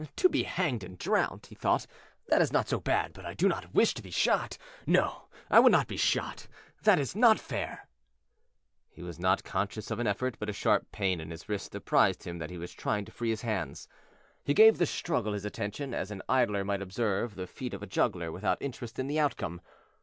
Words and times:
"To 0.15 0.27
be 0.29 0.41
hanged 0.41 0.83
and 0.83 0.97
drowned," 0.97 1.45
he 1.45 1.53
thought, 1.53 1.85
"that 2.27 2.41
is 2.41 2.51
not 2.51 2.67
so 2.67 2.79
bad; 2.79 3.13
but 3.13 3.23
I 3.23 3.35
do 3.35 3.47
not 3.47 3.71
wish 3.71 3.93
to 3.93 4.01
be 4.01 4.09
shot. 4.09 4.57
No; 4.87 5.27
I 5.47 5.59
will 5.59 5.69
not 5.69 5.85
be 5.87 5.95
shot; 5.95 6.47
that 6.81 6.97
is 6.97 7.15
not 7.15 7.39
fair." 7.39 7.87
He 8.89 9.03
was 9.03 9.19
not 9.19 9.43
conscious 9.43 9.91
of 9.91 9.99
an 9.99 10.07
effort, 10.07 10.37
but 10.39 10.49
a 10.49 10.53
sharp 10.53 10.91
pain 10.91 11.21
in 11.21 11.29
his 11.29 11.47
wrist 11.47 11.75
apprised 11.75 12.23
him 12.23 12.39
that 12.39 12.49
he 12.49 12.57
was 12.57 12.73
trying 12.73 13.05
to 13.05 13.11
free 13.11 13.29
his 13.29 13.43
hands. 13.43 13.87
He 14.43 14.55
gave 14.55 14.79
the 14.79 14.87
struggle 14.87 15.33
his 15.33 15.45
attention, 15.45 15.93
as 15.93 16.09
an 16.09 16.23
idler 16.27 16.63
might 16.65 16.81
observe 16.81 17.35
the 17.35 17.45
feat 17.45 17.75
of 17.75 17.83
a 17.83 17.85
juggler, 17.85 18.31
without 18.31 18.59
interest 18.59 18.97
in 18.97 19.05
the 19.05 19.19
outcome. 19.19 19.61